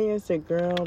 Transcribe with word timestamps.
Hi, 0.00 0.06
yes, 0.06 0.30
your 0.30 0.38
girl. 0.38 0.86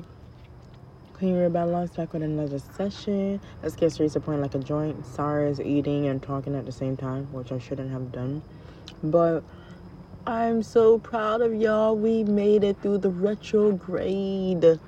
Clean 1.14 1.36
your 1.36 1.48
balance 1.52 1.92
back 1.92 2.14
with 2.14 2.24
another 2.24 2.58
session. 2.58 3.40
Let's 3.62 3.76
get 3.76 3.92
straight 3.92 4.12
to 4.14 4.20
point 4.20 4.42
like 4.42 4.56
a 4.56 4.58
joint. 4.58 5.06
Sorry 5.06 5.52
is 5.52 5.62
eating 5.62 6.08
and 6.08 6.20
talking 6.20 6.56
at 6.56 6.66
the 6.66 6.72
same 6.72 6.98
time, 6.98 7.32
which 7.32 7.52
I 7.52 7.60
shouldn't 7.60 7.92
have 7.92 8.12
done. 8.12 8.42
But 9.04 9.44
I'm 10.26 10.64
so 10.64 10.98
proud 10.98 11.42
of 11.42 11.54
y'all. 11.54 11.96
We 11.96 12.24
made 12.24 12.64
it 12.64 12.82
through 12.82 12.98
the 12.98 13.12
retrograde. 13.12 14.80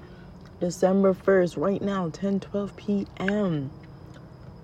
December 0.60 1.14
1st, 1.14 1.62
right 1.62 1.82
now, 1.84 2.10
10 2.10 2.40
12 2.40 2.76
p.m. 2.78 3.70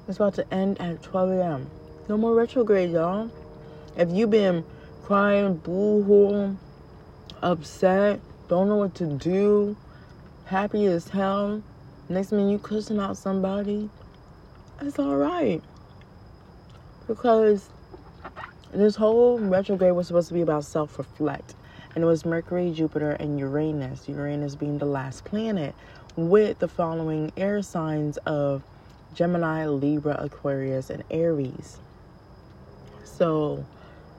It's 0.08 0.18
about 0.18 0.34
to 0.36 0.52
end 0.52 0.82
at 0.82 1.04
12 1.04 1.30
a.m. 1.34 1.70
No 2.10 2.18
more 2.18 2.34
retrograde, 2.34 2.90
y'all. 2.90 3.30
If 3.96 4.10
you've 4.10 4.32
been 4.32 4.66
crying, 5.04 5.58
boo 5.58 6.02
hoo, 6.02 6.58
upset, 7.44 8.22
don't 8.52 8.68
know 8.68 8.76
what 8.76 8.94
to 8.94 9.06
do, 9.06 9.78
happy 10.44 10.86
as 10.86 11.08
hell, 11.08 11.64
next 12.10 12.34
minute 12.34 12.52
you 12.52 12.60
cussing 12.60 13.00
out 13.00 13.16
somebody, 13.16 13.90
it's 14.82 15.00
alright. 15.00 15.64
Because 17.08 17.70
this 18.74 18.98
whole 18.98 19.40
retrograde 19.40 19.94
was 19.94 20.08
supposed 20.08 20.28
to 20.28 20.34
be 20.34 20.42
about 20.42 20.66
self 20.66 20.98
reflect. 20.98 21.56
And 21.96 22.04
it 22.04 22.08
was 22.08 22.26
Mercury, 22.26 22.74
Jupiter, 22.74 23.12
and 23.12 23.40
Uranus. 23.40 24.10
Uranus 24.10 24.56
being 24.56 24.80
the 24.80 24.86
last 24.86 25.24
planet 25.24 25.74
with 26.18 26.60
the 26.60 26.68
following 26.68 27.32
air 27.38 27.62
signs 27.62 28.18
of 28.18 28.64
Gemini, 29.16 29.66
Libra, 29.68 30.18
Aquarius, 30.20 30.90
and 30.90 31.06
Aries. 31.10 31.80
So 33.06 33.66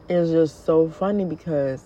it's 0.08 0.30
just 0.30 0.64
so 0.64 0.88
funny 0.88 1.26
because 1.26 1.84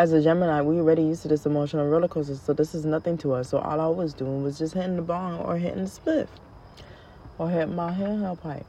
as 0.00 0.14
a 0.14 0.22
Gemini, 0.22 0.62
we 0.62 0.78
already 0.78 1.02
used 1.02 1.20
to 1.20 1.28
this 1.28 1.44
emotional 1.44 1.86
roller 1.86 2.08
coaster, 2.08 2.34
so 2.34 2.54
this 2.54 2.74
is 2.74 2.86
nothing 2.86 3.18
to 3.18 3.34
us. 3.34 3.50
So 3.50 3.58
all 3.58 3.78
I 3.78 3.86
was 3.86 4.14
doing 4.14 4.42
was 4.42 4.58
just 4.58 4.72
hitting 4.72 4.96
the 4.96 5.02
bong 5.02 5.40
or 5.40 5.58
hitting 5.58 5.84
the 5.84 5.90
spliff 5.90 6.26
or 7.36 7.50
hitting 7.50 7.76
my 7.76 7.92
handheld 7.92 8.40
pipe. 8.40 8.64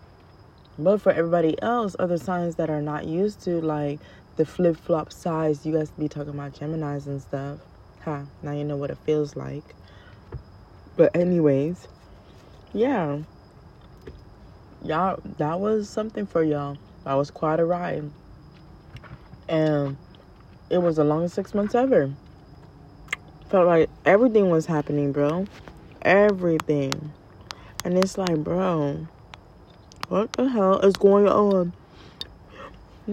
But 0.78 1.02
for 1.02 1.14
everybody 1.14 1.56
else, 1.62 1.96
other 1.98 2.18
signs 2.18 2.56
that 2.56 2.70
are 2.70 2.82
not 2.82 3.06
used 3.06 3.42
to 3.44 3.62
like 3.62 4.02
the 4.36 4.44
flip 4.46 4.76
flop 4.76 5.14
size, 5.14 5.66
you 5.66 5.72
guys 5.72 5.90
be 5.92 6.10
talking 6.10 6.34
about 6.34 6.52
Geminis 6.52 7.06
and 7.06 7.22
stuff. 7.22 7.60
Ha, 8.02 8.18
huh, 8.18 8.26
now 8.44 8.52
you 8.52 8.66
know 8.66 8.76
what 8.76 8.90
it 8.90 8.98
feels 9.06 9.38
like. 9.38 9.64
But 10.98 11.16
anyways, 11.16 11.88
yeah 12.74 13.20
y'all 14.84 15.22
that 15.38 15.62
was 15.62 15.88
something 15.88 16.26
for 16.26 16.44
y'all. 16.44 16.76
That 17.06 17.14
was 17.14 17.32
quite 17.32 17.62
a 17.62 17.66
ride. 17.66 18.12
And 19.48 19.96
it 20.72 20.82
was 20.82 20.96
the 20.96 21.04
longest 21.04 21.36
six 21.36 21.54
months 21.54 21.76
ever. 21.76 22.12
Felt 23.50 23.68
like 23.68 23.90
everything 24.06 24.50
was 24.50 24.66
happening, 24.66 25.12
bro. 25.12 25.46
Everything. 26.02 27.12
And 27.84 27.98
it's 27.98 28.18
like, 28.18 28.38
bro, 28.38 29.08
what 30.08 30.32
the 30.34 30.48
hell 30.48 30.80
is 30.80 30.96
going 30.96 31.28
on? 31.28 31.74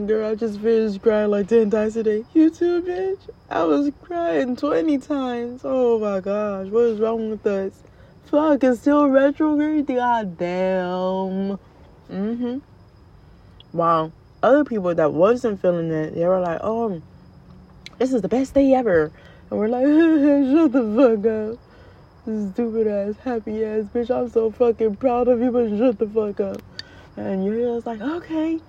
Girl, 0.06 0.30
I 0.30 0.34
just 0.34 0.60
finished 0.60 1.02
crying 1.02 1.30
like 1.30 1.48
10 1.48 1.70
times 1.70 1.94
today. 1.94 2.24
You 2.34 2.50
too, 2.50 2.82
bitch? 2.82 3.18
I 3.50 3.64
was 3.64 3.90
crying 4.02 4.54
20 4.54 4.98
times. 4.98 5.62
Oh 5.64 5.98
my 5.98 6.20
gosh, 6.20 6.68
what 6.68 6.84
is 6.84 7.00
wrong 7.00 7.30
with 7.30 7.46
us? 7.46 7.72
Fuck, 8.26 8.62
it's 8.62 8.80
still 8.80 9.08
retrograde? 9.08 9.86
God 9.86 10.36
damn. 10.38 11.58
Mm-hmm. 12.10 12.58
Wow. 13.72 14.12
other 14.42 14.64
people 14.64 14.94
that 14.94 15.12
wasn't 15.12 15.60
feeling 15.60 15.90
it, 15.90 16.14
they 16.14 16.26
were 16.26 16.40
like, 16.40 16.60
oh, 16.62 17.02
this 17.98 18.12
is 18.12 18.22
the 18.22 18.28
best 18.28 18.54
day 18.54 18.74
ever. 18.74 19.12
And 19.50 19.58
we're 19.58 19.68
like, 19.68 19.84
shut 19.86 20.72
the 20.72 20.82
fuck 20.96 21.26
up. 21.26 21.58
Stupid 22.52 22.86
ass, 22.86 23.14
happy 23.24 23.64
ass 23.64 23.84
bitch. 23.92 24.10
I'm 24.10 24.30
so 24.30 24.50
fucking 24.50 24.96
proud 24.96 25.28
of 25.28 25.40
you, 25.40 25.50
but 25.50 25.68
shut 25.70 25.98
the 25.98 26.06
fuck 26.06 26.40
up. 26.40 26.62
And 27.16 27.44
you're 27.44 27.74
just 27.74 27.86
like, 27.86 28.00
okay. 28.00 28.60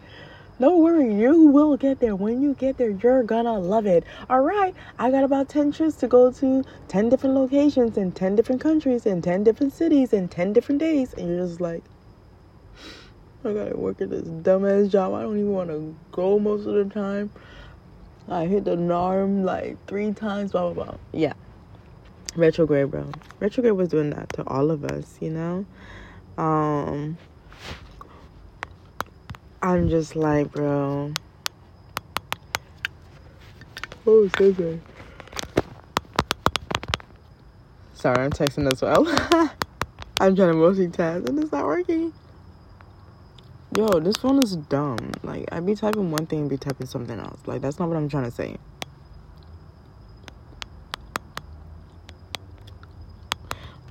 Don't 0.59 0.81
worry, 0.81 1.13
you 1.15 1.47
will 1.47 1.77
get 1.77 2.01
there. 2.01 2.17
When 2.17 2.41
you 2.41 2.53
get 2.53 2.77
there, 2.77 2.89
you're 2.89 3.23
gonna 3.23 3.57
love 3.57 3.85
it. 3.85 4.03
All 4.29 4.41
right, 4.41 4.75
I 4.97 5.09
got 5.09 5.23
about 5.23 5.47
10 5.47 5.71
trips 5.71 5.95
to 5.97 6.07
go 6.09 6.33
to 6.33 6.65
10 6.89 7.07
different 7.07 7.35
locations 7.35 7.97
in 7.97 8.11
10 8.11 8.35
different 8.35 8.59
countries 8.59 9.05
in 9.05 9.21
10 9.21 9.45
different 9.45 9.71
cities 9.71 10.11
in 10.11 10.27
10 10.27 10.51
different 10.51 10.79
days. 10.79 11.13
And 11.13 11.29
you're 11.29 11.47
just 11.47 11.61
like, 11.61 11.81
I 13.45 13.53
gotta 13.53 13.77
work 13.77 14.01
at 14.01 14.09
this 14.09 14.23
dumbass 14.23 14.89
job. 14.89 15.13
I 15.13 15.21
don't 15.21 15.37
even 15.37 15.53
wanna 15.53 15.93
go 16.11 16.37
most 16.39 16.65
of 16.65 16.73
the 16.73 16.93
time. 16.93 17.31
I 18.29 18.45
hit 18.45 18.65
the 18.65 18.75
norm 18.75 19.43
like 19.43 19.83
three 19.87 20.13
times, 20.13 20.51
blah, 20.51 20.71
blah, 20.71 20.85
blah. 20.85 20.95
Yeah. 21.11 21.33
Retrograde, 22.35 22.91
bro. 22.91 23.09
Retrograde 23.39 23.73
was 23.73 23.89
doing 23.89 24.11
that 24.11 24.31
to 24.33 24.47
all 24.47 24.69
of 24.69 24.85
us, 24.85 25.17
you 25.19 25.31
know? 25.31 25.65
Um, 26.37 27.17
I'm 29.63 29.89
just 29.89 30.15
like, 30.15 30.51
bro. 30.51 31.11
Oh, 34.05 34.29
so 34.37 34.53
good. 34.53 34.79
Sorry, 37.93 38.23
I'm 38.23 38.31
texting 38.31 38.71
as 38.71 38.81
well. 38.81 39.05
I'm 40.21 40.35
trying 40.35 40.49
to 40.49 40.53
multitask 40.53 41.27
and 41.27 41.39
it's 41.39 41.51
not 41.51 41.65
working. 41.65 42.13
Yo, 43.77 43.99
this 43.99 44.17
phone 44.17 44.41
is 44.41 44.55
dumb. 44.55 45.11
Like, 45.21 45.45
I 45.51 45.59
be 45.59 45.75
typing 45.75 46.09
one 46.09 46.25
thing 46.25 46.41
and 46.41 46.49
be 46.49 46.57
typing 46.57 46.87
something 46.87 47.19
else. 47.19 47.39
Like, 47.45 47.61
that's 47.61 47.77
not 47.77 47.87
what 47.87 47.97
I'm 47.97 48.09
trying 48.09 48.25
to 48.25 48.31
say. 48.31 48.57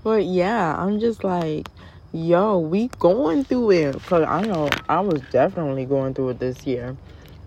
But 0.03 0.25
yeah, 0.25 0.75
I'm 0.77 0.99
just 0.99 1.23
like, 1.23 1.69
yo, 2.13 2.59
we 2.59 2.89
going 2.99 3.45
through 3.45 3.71
it. 3.73 4.03
Cause 4.05 4.25
I 4.27 4.43
know 4.43 4.69
I 4.89 5.01
was 5.01 5.21
definitely 5.31 5.85
going 5.85 6.15
through 6.15 6.31
it 6.31 6.39
this 6.39 6.67
year. 6.67 6.97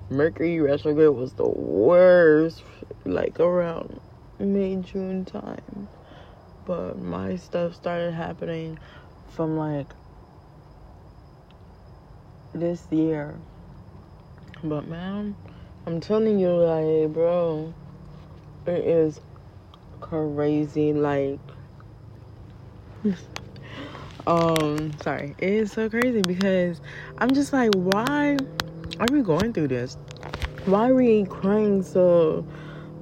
Mercury 0.09 0.59
retrograde 0.59 1.09
was 1.09 1.33
the 1.33 1.47
worst, 1.47 2.63
like 3.03 3.39
around 3.39 3.99
May 4.39 4.75
June 4.77 5.25
time. 5.25 5.87
But 6.65 6.99
my 6.99 7.35
stuff 7.37 7.75
started 7.75 8.13
happening 8.13 8.77
from 9.29 9.57
like 9.57 9.87
this 12.53 12.85
year. 12.91 13.35
But 14.63 14.87
man, 14.87 15.35
I'm 15.85 15.99
telling 15.99 16.39
you, 16.39 16.51
like, 16.51 17.13
bro, 17.13 17.73
it 18.67 18.85
is 18.85 19.19
crazy. 19.99 20.93
Like, 20.93 21.39
um 24.27 24.91
sorry 25.01 25.35
it 25.39 25.49
is 25.49 25.71
so 25.71 25.89
crazy 25.89 26.21
because 26.21 26.79
i'm 27.17 27.33
just 27.33 27.51
like 27.51 27.73
why 27.73 28.37
are 28.99 29.07
we 29.11 29.21
going 29.21 29.51
through 29.51 29.67
this 29.67 29.97
why 30.65 30.89
are 30.89 30.93
we 30.93 31.25
crying 31.25 31.81
so 31.81 32.45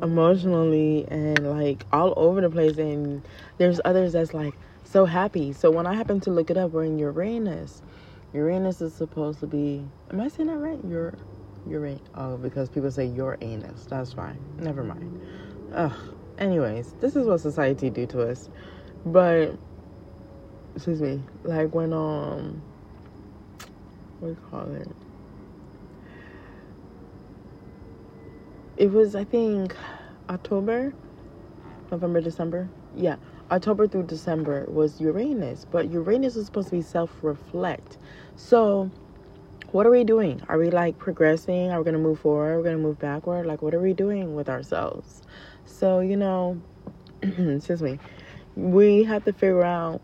emotionally 0.02 1.06
and 1.10 1.50
like 1.50 1.86
all 1.92 2.14
over 2.16 2.40
the 2.40 2.50
place 2.50 2.78
and 2.78 3.22
there's 3.58 3.82
others 3.84 4.14
that's 4.14 4.34
like 4.34 4.54
so 4.86 5.04
happy 5.04 5.52
so 5.52 5.70
when 5.70 5.86
i 5.86 5.94
happen 5.94 6.22
to 6.22 6.30
look 6.30 6.50
it 6.50 6.56
up 6.56 6.72
we're 6.72 6.86
in 6.86 6.98
uranus 6.98 7.82
uranus 8.34 8.82
is 8.82 8.94
supposed 8.94 9.40
to 9.40 9.48
be 9.48 9.86
am 10.12 10.22
i 10.22 10.28
saying 10.28 10.48
that 10.48 10.58
right 10.58 10.84
your 10.86 11.14
uranus 11.68 12.02
oh 12.16 12.38
because 12.38 12.70
people 12.70 12.92
say 12.92 13.06
your 13.06 13.38
anus 13.42 13.86
that's 13.86 14.14
fine 14.14 14.40
never 14.60 14.84
mind 14.84 15.20
ugh 15.74 15.94
anyways 16.40 16.94
this 17.02 17.16
is 17.16 17.28
what 17.28 17.40
society 17.40 17.90
do 17.90 18.06
to 18.08 18.22
us 18.22 18.50
but 19.06 19.54
excuse 20.76 21.02
me, 21.02 21.22
like 21.44 21.76
when 21.76 21.94
um 21.94 22.62
what 24.20 24.30
do 24.30 24.34
you 24.34 24.50
call 24.50 24.74
it? 24.76 24.90
It 28.78 28.92
was 28.92 29.16
I 29.16 29.24
think 29.26 29.76
October, 30.30 30.94
November, 31.92 32.22
December. 32.22 32.70
Yeah. 32.96 33.18
October 33.52 33.88
through 33.88 34.04
December 34.04 34.66
was 34.68 35.02
Uranus, 35.02 35.66
but 35.70 35.92
Uranus 35.92 36.36
is 36.36 36.46
supposed 36.46 36.70
to 36.70 36.76
be 36.76 36.82
self-reflect. 36.82 37.98
So, 38.36 38.92
what 39.72 39.88
are 39.88 39.92
we 39.92 40.04
doing? 40.04 40.42
Are 40.48 40.58
we 40.58 40.70
like 40.70 40.98
progressing? 40.98 41.72
Are 41.72 41.80
we 41.80 41.84
going 41.84 41.94
to 41.94 42.00
move 42.00 42.20
forward? 42.20 42.54
Are 42.54 42.58
we 42.58 42.64
going 42.64 42.78
to 42.78 42.82
move 42.82 43.00
backward? 43.00 43.46
Like 43.46 43.62
what 43.62 43.74
are 43.74 43.80
we 43.80 43.94
doing 43.94 44.36
with 44.36 44.50
ourselves? 44.50 45.24
So, 45.66 46.00
you 46.00 46.18
know, 46.18 46.62
excuse 47.22 47.82
me. 47.82 48.00
We 48.56 49.04
have 49.04 49.26
to 49.26 49.34
figure 49.34 49.64
out 49.64 50.02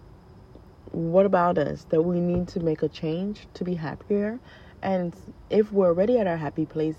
what 0.91 1.25
about 1.25 1.57
us 1.57 1.85
that 1.89 2.01
we 2.01 2.19
need 2.19 2.47
to 2.49 2.59
make 2.59 2.81
a 2.81 2.87
change 2.87 3.47
to 3.55 3.63
be 3.63 3.75
happier? 3.75 4.39
And 4.81 5.15
if 5.49 5.71
we're 5.71 5.87
already 5.87 6.17
at 6.19 6.27
our 6.27 6.37
happy 6.37 6.65
place, 6.65 6.95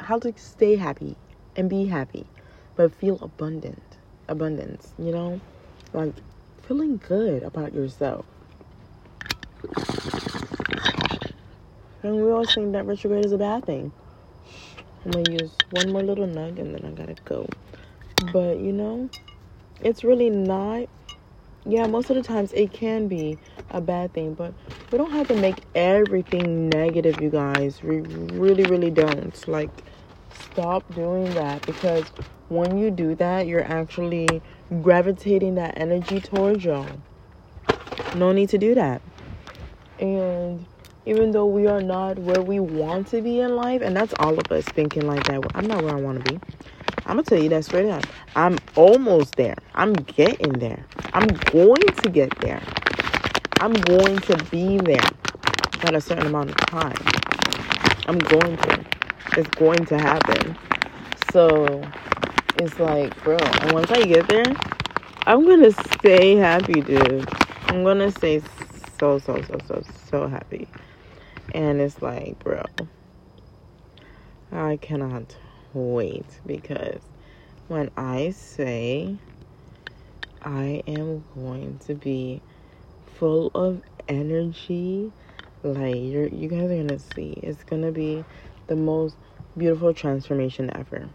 how 0.00 0.18
to 0.18 0.32
stay 0.36 0.76
happy 0.76 1.16
and 1.56 1.70
be 1.70 1.86
happy, 1.86 2.26
but 2.76 2.94
feel 2.94 3.18
abundant, 3.22 3.96
abundance, 4.28 4.92
you 4.98 5.12
know, 5.12 5.40
like 5.92 6.14
feeling 6.62 7.00
good 7.08 7.42
about 7.42 7.72
yourself. 7.74 8.24
And 12.02 12.16
we 12.24 12.30
all 12.30 12.46
think 12.46 12.72
that 12.72 12.86
retrograde 12.86 13.24
is 13.24 13.32
a 13.32 13.38
bad 13.38 13.64
thing. 13.64 13.92
I'm 15.04 15.10
gonna 15.10 15.30
use 15.30 15.52
one 15.70 15.90
more 15.92 16.02
little 16.02 16.26
nug 16.26 16.58
and 16.58 16.74
then 16.74 16.84
I 16.84 16.90
gotta 16.90 17.16
go. 17.24 17.48
But 18.32 18.58
you 18.58 18.72
know, 18.72 19.08
it's 19.80 20.04
really 20.04 20.30
not. 20.30 20.88
Yeah, 21.64 21.86
most 21.86 22.08
of 22.08 22.16
the 22.16 22.22
times 22.22 22.52
it 22.52 22.72
can 22.72 23.08
be 23.08 23.38
a 23.70 23.80
bad 23.80 24.12
thing, 24.14 24.34
but 24.34 24.54
we 24.90 24.96
don't 24.96 25.10
have 25.10 25.28
to 25.28 25.34
make 25.34 25.56
everything 25.74 26.68
negative, 26.70 27.20
you 27.20 27.28
guys. 27.28 27.82
We 27.82 28.00
really, 28.00 28.64
really 28.64 28.90
don't. 28.90 29.46
Like, 29.46 29.70
stop 30.34 30.94
doing 30.94 31.32
that 31.34 31.64
because 31.66 32.04
when 32.48 32.78
you 32.78 32.90
do 32.90 33.14
that, 33.16 33.46
you're 33.46 33.64
actually 33.64 34.42
gravitating 34.82 35.56
that 35.56 35.74
energy 35.76 36.20
towards 36.20 36.64
y'all. 36.64 36.86
No 38.14 38.32
need 38.32 38.48
to 38.50 38.58
do 38.58 38.74
that. 38.74 39.02
And 39.98 40.64
even 41.06 41.32
though 41.32 41.46
we 41.46 41.66
are 41.66 41.80
not 41.80 42.18
where 42.18 42.42
we 42.42 42.60
want 42.60 43.08
to 43.08 43.22
be 43.22 43.40
in 43.40 43.56
life, 43.56 43.82
and 43.82 43.96
that's 43.96 44.14
all 44.18 44.38
of 44.38 44.52
us 44.52 44.64
thinking 44.64 45.06
like 45.06 45.24
that. 45.24 45.40
I'm 45.54 45.66
not 45.66 45.82
where 45.82 45.96
I 45.96 46.00
want 46.00 46.24
to 46.24 46.32
be. 46.32 46.40
I'm 47.06 47.16
gonna 47.16 47.22
tell 47.22 47.38
you 47.38 47.48
that 47.50 47.64
straight 47.64 47.88
up. 47.88 48.04
I'm 48.36 48.58
almost 48.76 49.36
there. 49.36 49.56
I'm 49.74 49.94
getting 49.94 50.52
there. 50.52 50.84
I'm 51.14 51.26
going 51.50 51.86
to 51.86 52.10
get 52.10 52.38
there. 52.40 52.62
I'm 53.60 53.72
going 53.72 54.18
to 54.18 54.36
be 54.50 54.76
there 54.78 55.10
at 55.82 55.94
a 55.94 56.00
certain 56.00 56.26
amount 56.26 56.50
of 56.50 56.56
time. 56.56 56.96
I'm 58.06 58.18
going 58.18 58.56
to. 58.56 58.97
It's 59.38 59.48
going 59.50 59.86
to 59.86 59.96
happen. 59.96 60.58
So 61.30 61.88
it's 62.56 62.76
like, 62.80 63.22
bro, 63.22 63.38
and 63.38 63.72
once 63.72 63.88
I 63.92 64.02
get 64.02 64.26
there, 64.26 64.52
I'm 65.26 65.46
gonna 65.46 65.70
stay 65.70 66.34
happy, 66.34 66.80
dude. 66.80 67.24
I'm 67.68 67.84
gonna 67.84 68.10
stay 68.10 68.42
so, 68.98 69.20
so, 69.20 69.40
so, 69.42 69.58
so, 69.68 69.82
so 70.10 70.26
happy. 70.26 70.66
And 71.54 71.80
it's 71.80 72.02
like, 72.02 72.36
bro, 72.40 72.64
I 74.50 74.76
cannot 74.76 75.36
wait 75.72 76.26
because 76.44 77.00
when 77.68 77.92
I 77.96 78.30
say 78.30 79.18
I 80.42 80.82
am 80.88 81.24
going 81.36 81.78
to 81.86 81.94
be 81.94 82.42
full 83.14 83.52
of 83.54 83.82
energy, 84.08 85.12
like 85.62 85.94
you're, 85.94 86.26
you 86.26 86.48
guys 86.48 86.64
are 86.72 86.76
gonna 86.76 86.98
see, 86.98 87.38
it's 87.40 87.62
gonna 87.62 87.92
be 87.92 88.24
the 88.66 88.76
most 88.76 89.16
beautiful 89.58 89.92
transformation 89.92 90.70
ever. 90.74 91.08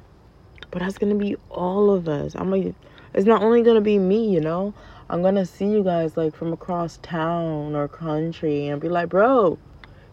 But 0.72 0.82
that's 0.82 0.98
gonna 0.98 1.16
be 1.16 1.36
all 1.50 1.92
of 1.92 2.08
us. 2.08 2.36
I'm 2.36 2.52
like, 2.52 2.74
it's 3.14 3.26
not 3.26 3.42
only 3.42 3.62
gonna 3.62 3.82
be 3.82 4.00
me, 4.00 4.34
you 4.34 4.42
know. 4.42 4.74
I'm 5.10 5.22
gonna 5.22 5.46
see 5.46 5.66
you 5.66 5.84
guys 5.84 6.18
like 6.18 6.36
from 6.36 6.54
across 6.54 6.98
town 7.04 7.76
or 7.76 7.88
country 7.88 8.68
and 8.68 8.82
be 8.82 8.90
like, 8.90 9.10
bro, 9.10 9.58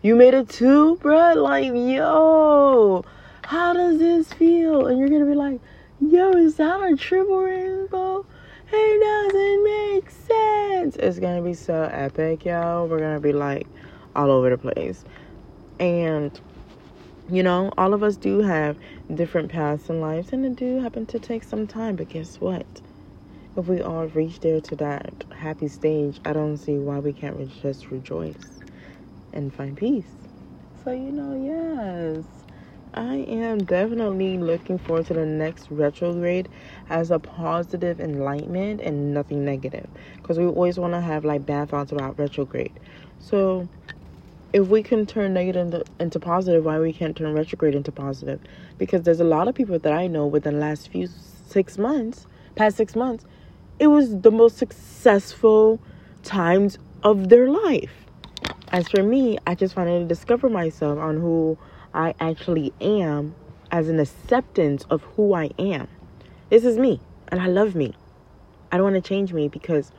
you 0.03 0.15
made 0.15 0.35
it 0.35 0.49
too, 0.49 0.97
bro. 0.97 1.35
Like, 1.35 1.73
yo, 1.73 3.05
how 3.45 3.73
does 3.73 3.99
this 3.99 4.33
feel? 4.33 4.87
And 4.87 4.99
you're 4.99 5.09
gonna 5.09 5.27
be 5.27 5.35
like, 5.35 5.61
yo, 6.01 6.33
is 6.33 6.57
that 6.57 6.83
a 6.83 6.97
triple 6.97 7.41
rainbow? 7.41 8.27
It 8.73 9.01
doesn't 9.01 9.65
make 9.65 10.11
sense. 10.11 10.97
It's 10.97 11.19
gonna 11.19 11.43
be 11.43 11.55
so 11.55 11.89
epic, 11.93 12.45
yo. 12.45 12.87
We're 12.89 13.01
gonna 13.01 13.21
be 13.21 13.33
like 13.33 13.67
all 14.15 14.31
over 14.31 14.51
the 14.51 14.59
place. 14.59 15.05
And 15.79 16.39
you 17.31 17.43
know, 17.43 17.73
all 17.79 17.95
of 17.95 18.03
us 18.03 18.17
do 18.17 18.41
have 18.41 18.79
different 19.13 19.51
paths 19.51 19.89
in 19.91 20.01
life, 20.01 20.33
and 20.33 20.45
it 20.47 20.57
do 20.57 20.81
happen 20.81 21.07
to 21.07 21.21
take 21.21 21.45
some 21.45 21.67
time. 21.67 21.97
But 21.97 22.09
guess 22.09 22.41
what? 22.41 22.83
If 23.57 23.69
we 23.69 23.83
all 23.83 24.07
reach 24.09 24.41
there 24.41 24.61
to 24.63 24.77
that 24.77 25.25
happy 25.33 25.69
stage, 25.69 26.21
I 26.25 26.33
don't 26.33 26.57
see 26.57 26.79
why 26.79 27.01
we 27.01 27.13
can't 27.13 27.49
just 27.63 27.91
rejoice 27.91 28.61
and 29.33 29.53
find 29.55 29.77
peace. 29.77 30.17
So, 30.85 30.93
you 30.93 31.13
know, 31.13 31.35
yes, 31.35 32.27
I 32.95 33.17
am 33.17 33.59
definitely 33.65 34.39
looking 34.39 34.79
forward 34.79 35.07
to 35.07 35.15
the 35.15 35.27
next 35.27 35.71
retrograde 35.71 36.49
as 36.89 37.11
a 37.11 37.19
positive 37.21 38.01
enlightenment 38.01 38.81
and 38.81 39.15
nothing 39.15 39.45
negative. 39.45 39.89
Because 40.17 40.39
we 40.39 40.47
always 40.47 40.79
want 40.79 40.95
to 40.95 41.01
have 41.01 41.25
like 41.25 41.47
bad 41.47 41.69
thoughts 41.71 41.93
about 41.93 42.19
retrograde. 42.19 42.81
So, 43.19 43.69
if 44.53 44.69
we 44.69 44.83
can 44.83 45.07
turn 45.07 45.35
negative 45.35 45.67
into, 45.67 45.85
into 45.99 46.19
positive, 46.19 46.65
why 46.65 46.79
we 46.79 46.93
can't 46.93 47.17
turn 47.17 47.33
retrograde 47.35 47.75
into 47.75 47.93
positive? 47.93 48.41
Because 48.79 49.03
there's 49.03 49.21
a 49.21 49.25
lot 49.25 49.49
of 49.49 49.55
people 49.55 49.79
that 49.79 49.93
I 49.93 50.07
know 50.07 50.27
within 50.27 50.55
the 50.55 50.61
last 50.61 50.89
few 50.89 51.09
six 51.47 51.79
months, 51.79 52.27
past 52.57 52.77
six 52.77 52.97
months, 52.97 53.25
it 53.79 53.87
was 53.87 54.21
the 54.21 54.31
most 54.31 54.57
successful 54.57 55.81
times 56.23 56.79
of 57.03 57.29
their 57.29 57.49
life. 57.49 57.93
As 58.73 58.89
for 58.89 59.03
me, 59.03 59.39
I 59.47 59.55
just 59.55 59.77
wanted 59.77 60.01
to 60.01 60.05
discover 60.07 60.49
myself 60.49 60.99
on 60.99 61.21
who 61.21 61.59
I 61.95 62.15
actually 62.21 62.73
am 62.81 63.35
as 63.71 63.89
an 63.89 63.99
acceptance 64.01 64.85
of 64.91 65.03
who 65.17 65.33
I 65.33 65.51
am. 65.59 65.89
This 66.51 66.65
is 66.65 66.77
me, 66.77 67.01
and 67.29 67.41
I 67.41 67.47
love 67.47 67.75
me. 67.75 67.95
I 68.71 68.77
don't 68.77 68.93
want 68.93 69.03
to 69.03 69.09
change 69.09 69.33
me 69.33 69.49
because 69.49 69.93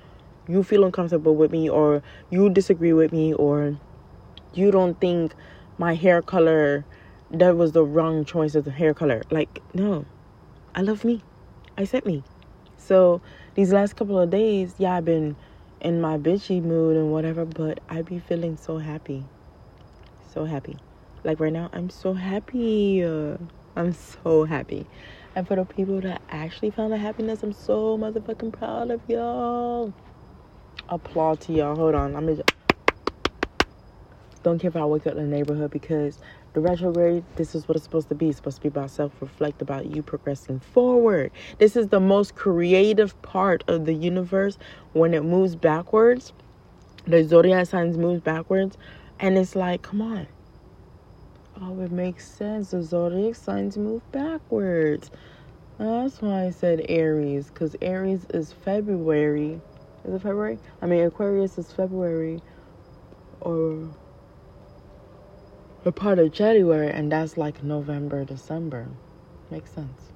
you 0.47 0.63
feel 0.63 0.83
uncomfortable 0.83 1.35
with 1.35 1.51
me, 1.51 1.69
or 1.69 2.03
you 2.29 2.49
disagree 2.49 2.93
with 2.93 3.11
me, 3.11 3.33
or 3.33 3.77
you 4.53 4.71
don't 4.71 4.99
think 4.99 5.35
my 5.77 5.95
hair 5.95 6.21
color 6.21 6.85
that 7.31 7.55
was 7.55 7.71
the 7.71 7.83
wrong 7.83 8.25
choice 8.25 8.55
of 8.55 8.65
the 8.65 8.71
hair 8.71 8.93
color. 8.93 9.21
Like, 9.31 9.61
no, 9.73 10.05
I 10.75 10.81
love 10.81 11.03
me. 11.03 11.23
I 11.77 11.83
accept 11.83 12.05
me. 12.05 12.23
So 12.77 13.21
these 13.55 13.71
last 13.71 13.95
couple 13.95 14.19
of 14.19 14.29
days, 14.29 14.75
yeah, 14.77 14.95
I've 14.95 15.05
been 15.05 15.37
in 15.79 16.01
my 16.01 16.17
bitchy 16.17 16.61
mood 16.61 16.97
and 16.97 17.11
whatever, 17.11 17.45
but 17.45 17.79
I 17.89 18.01
be 18.01 18.19
feeling 18.19 18.57
so 18.57 18.77
happy. 18.77 19.25
So 20.33 20.45
happy. 20.45 20.77
Like 21.23 21.39
right 21.39 21.53
now, 21.53 21.69
I'm 21.73 21.89
so 21.89 22.13
happy. 22.13 23.03
Uh, 23.03 23.37
I'm 23.75 23.93
so 23.93 24.43
happy. 24.43 24.87
And 25.35 25.47
for 25.47 25.55
the 25.55 25.65
people 25.65 26.01
that 26.01 26.21
actually 26.29 26.71
found 26.71 26.91
the 26.91 26.97
happiness, 26.97 27.43
I'm 27.43 27.53
so 27.53 27.97
motherfucking 27.97 28.53
proud 28.53 28.91
of 28.91 29.01
y'all. 29.07 29.93
Applaud 30.89 31.39
to 31.41 31.53
y'all. 31.53 31.75
Hold 31.75 31.95
on. 31.95 32.15
I'm 32.15 32.25
gonna 32.25 32.41
don't 34.43 34.59
care 34.59 34.69
if 34.69 34.75
I 34.75 34.85
wake 34.85 35.05
up 35.07 35.13
in 35.15 35.29
the 35.29 35.35
neighborhood 35.35 35.71
because 35.71 36.19
the 36.53 36.61
retrograde, 36.61 37.23
this 37.35 37.55
is 37.55 37.67
what 37.67 37.75
it's 37.75 37.83
supposed 37.85 38.09
to 38.09 38.15
be. 38.15 38.29
It's 38.29 38.37
supposed 38.37 38.57
to 38.57 38.61
be 38.63 38.67
about 38.67 38.91
self 38.91 39.13
reflect, 39.21 39.61
about 39.61 39.87
you 39.95 40.01
progressing 40.03 40.59
forward. 40.59 41.31
This 41.59 41.75
is 41.75 41.89
the 41.89 41.99
most 41.99 42.35
creative 42.35 43.19
part 43.21 43.63
of 43.67 43.85
the 43.85 43.93
universe 43.93 44.57
when 44.93 45.13
it 45.13 45.23
moves 45.23 45.55
backwards. 45.55 46.33
The 47.05 47.23
zodiac 47.23 47.67
signs 47.67 47.97
moves 47.97 48.21
backwards, 48.21 48.77
and 49.19 49.37
it's 49.37 49.55
like, 49.55 49.81
come 49.81 50.01
on. 50.01 50.27
Oh, 51.61 51.79
it 51.81 51.91
makes 51.91 52.27
sense. 52.27 52.71
The 52.71 52.83
zodiac 52.83 53.35
signs 53.35 53.77
move 53.77 54.01
backwards. 54.11 55.11
That's 55.77 56.21
why 56.21 56.45
I 56.45 56.49
said 56.51 56.85
Aries, 56.89 57.47
because 57.49 57.75
Aries 57.81 58.25
is 58.33 58.51
February. 58.53 59.59
Is 60.05 60.13
it 60.13 60.21
February? 60.21 60.59
I 60.81 60.85
mean, 60.85 61.03
Aquarius 61.05 61.57
is 61.57 61.71
February. 61.71 62.41
Or 63.39 63.89
a 65.83 65.91
part 65.91 66.19
of 66.19 66.31
January, 66.31 66.91
and 66.91 67.11
that's 67.11 67.37
like 67.37 67.63
November, 67.63 68.23
December. 68.23 68.87
Makes 69.49 69.71
sense. 69.71 70.11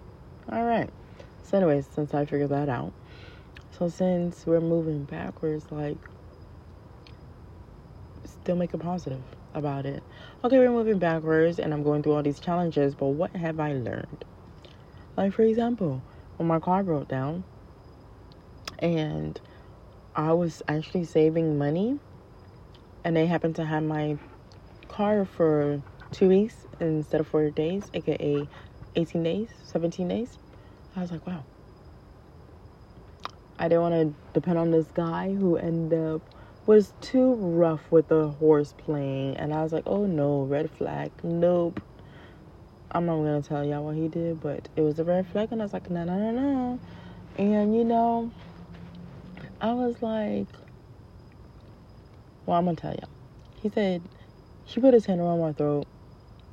All 0.52 0.64
right. 0.64 0.90
So, 1.44 1.58
anyways, 1.58 1.88
since 1.92 2.14
I 2.14 2.26
figured 2.26 2.50
that 2.50 2.70
out, 2.70 2.94
so 3.78 3.90
since 3.90 4.46
we're 4.46 4.62
moving 4.62 5.04
backwards, 5.04 5.72
like, 5.72 5.98
still 8.26 8.56
make 8.56 8.74
a 8.74 8.78
positive 8.78 9.24
about 9.54 9.86
it. 9.86 10.04
Okay, 10.44 10.60
we're 10.60 10.72
moving 10.72 11.00
backwards, 11.00 11.60
and 11.60 11.74
I'm 11.74 11.84
going 11.84 12.04
through 12.04 12.14
all 12.14 12.24
these 12.24 12.40
challenges, 12.40 12.94
but 12.94 13.08
what 13.08 13.36
have 13.36 13.60
I 13.60 13.74
learned? 13.74 14.24
Like, 15.18 15.34
for 15.34 15.44
example, 15.44 16.02
when 16.38 16.48
my 16.48 16.60
car 16.60 16.84
broke 16.84 17.08
down, 17.08 17.44
and 18.80 19.40
I 20.16 20.34
was 20.34 20.62
actually 20.68 21.06
saving 21.06 21.58
money, 21.58 22.00
and 23.04 23.16
they 23.16 23.26
happened 23.26 23.56
to 23.56 23.66
have 23.66 23.84
my 23.84 24.18
car 24.88 25.26
for 25.26 25.82
two 26.12 26.28
weeks 26.28 26.66
instead 26.80 27.22
of 27.22 27.28
four 27.28 27.50
days, 27.50 27.90
aka 27.94 28.48
18 28.96 29.24
days, 29.24 29.50
17 29.66 30.08
days. 30.08 30.38
I 30.96 31.02
was 31.02 31.12
like, 31.12 31.26
wow. 31.28 31.44
I 33.58 33.68
didn't 33.68 33.82
want 33.82 33.94
to 33.96 34.16
depend 34.34 34.58
on 34.58 34.72
this 34.72 34.88
guy 34.94 35.34
who 35.34 35.56
ended 35.58 36.00
up 36.00 36.22
was 36.66 36.94
too 37.00 37.36
rough 37.36 37.92
with 37.92 38.08
the 38.08 38.28
horse 38.28 38.74
playing, 38.78 39.38
and 39.38 39.54
I 39.54 39.62
was 39.62 39.72
like, 39.72 39.84
oh 39.86 40.06
no, 40.06 40.44
red 40.44 40.72
flag, 40.72 41.12
nope. 41.24 41.80
I'm 42.92 43.06
not 43.06 43.18
gonna 43.18 43.42
tell 43.42 43.64
y'all 43.64 43.84
what 43.84 43.96
he 43.96 44.08
did, 44.08 44.42
but 44.42 44.68
it 44.76 44.82
was 44.82 44.98
a 45.00 45.04
red 45.04 45.28
flag, 45.28 45.50
and 45.52 45.62
I 45.62 45.66
was 45.66 45.74
like, 45.74 45.90
no, 45.90 46.04
no, 46.04 46.18
no, 46.18 46.32
no. 46.32 46.80
And 47.38 47.76
you 47.76 47.84
know, 47.84 48.32
I 49.62 49.74
was 49.74 50.02
like, 50.02 50.48
well, 52.46 52.58
I'm 52.58 52.66
gonna 52.66 52.78
tell 52.78 52.94
y'all. 52.94 53.10
He 53.62 53.70
said 53.70 54.02
he 54.66 54.82
put 54.82 54.94
his 54.94 55.06
hand 55.06 55.22
around 55.22 55.40
my 55.40 55.54
throat 55.54 55.88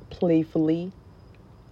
playfully, 0.09 0.93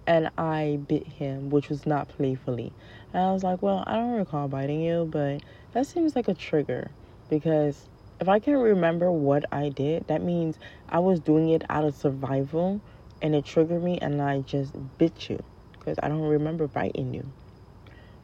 and 0.06 0.30
I 0.36 0.80
bit 0.88 1.06
him, 1.06 1.50
which 1.50 1.68
was 1.68 1.86
not 1.86 2.08
playfully. 2.08 2.72
And 3.12 3.22
I 3.22 3.32
was 3.32 3.42
like, 3.44 3.62
Well, 3.62 3.84
I 3.86 3.96
don't 3.96 4.12
recall 4.12 4.48
biting 4.48 4.80
you, 4.82 5.08
but 5.10 5.42
that 5.72 5.86
seems 5.86 6.16
like 6.16 6.28
a 6.28 6.34
trigger 6.34 6.90
because 7.28 7.88
if 8.20 8.28
I 8.28 8.38
can't 8.38 8.58
remember 8.58 9.10
what 9.10 9.44
I 9.52 9.68
did, 9.70 10.06
that 10.08 10.22
means 10.22 10.58
I 10.88 10.98
was 11.00 11.20
doing 11.20 11.48
it 11.50 11.64
out 11.70 11.84
of 11.84 11.94
survival 11.96 12.80
and 13.20 13.34
it 13.34 13.44
triggered 13.44 13.82
me 13.82 13.98
and 14.00 14.20
I 14.20 14.40
just 14.40 14.74
bit 14.98 15.30
you 15.30 15.38
because 15.72 15.98
I 16.02 16.08
don't 16.08 16.20
remember 16.22 16.68
biting 16.68 17.14
you. 17.14 17.24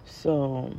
So 0.05 0.73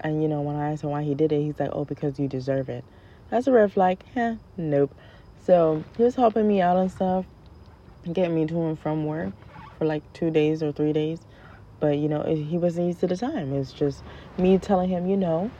And 0.00 0.22
you 0.22 0.28
know, 0.28 0.40
when 0.40 0.56
I 0.56 0.72
asked 0.72 0.82
him 0.82 0.90
why 0.90 1.02
he 1.02 1.14
did 1.14 1.32
it, 1.32 1.40
he's 1.42 1.58
like, 1.60 1.70
"Oh, 1.72 1.84
because 1.84 2.18
you 2.18 2.28
deserve 2.28 2.68
it." 2.68 2.84
That's 3.30 3.46
a 3.46 3.52
red 3.52 3.72
flag. 3.72 4.02
Heh, 4.14 4.36
nope. 4.56 4.94
So 5.40 5.84
he 5.96 6.04
was 6.04 6.16
helping 6.16 6.48
me 6.48 6.60
out 6.60 6.76
and 6.78 6.92
stuff, 6.92 7.26
getting 8.12 8.34
me 8.34 8.46
to 8.46 8.62
and 8.62 8.78
from 8.78 9.06
work 9.06 9.34
for 9.78 9.86
like 9.86 10.04
two 10.12 10.30
days 10.30 10.62
or 10.62 10.72
three 10.72 10.92
days. 10.92 11.20
But 11.80 11.98
you 11.98 12.08
know, 12.08 12.24
he 12.24 12.58
wasn't 12.58 12.88
used 12.88 13.00
to 13.00 13.06
the 13.08 13.16
time. 13.16 13.52
It's 13.54 13.72
just 13.72 14.04
me 14.38 14.58
telling 14.58 14.90
him, 14.90 15.06
you 15.06 15.16
know, 15.16 15.52